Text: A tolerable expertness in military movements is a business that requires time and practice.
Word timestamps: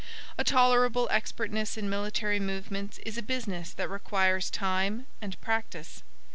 A 0.35 0.43
tolerable 0.43 1.07
expertness 1.11 1.77
in 1.77 1.87
military 1.87 2.39
movements 2.39 2.97
is 3.05 3.19
a 3.19 3.21
business 3.21 3.71
that 3.73 3.87
requires 3.87 4.49
time 4.49 5.05
and 5.21 5.39
practice. 5.41 6.01